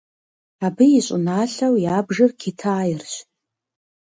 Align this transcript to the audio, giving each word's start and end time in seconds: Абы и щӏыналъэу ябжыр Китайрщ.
Абы 0.65 0.85
и 0.97 1.01
щӏыналъэу 1.05 1.75
ябжыр 1.97 2.31
Китайрщ. 2.41 3.13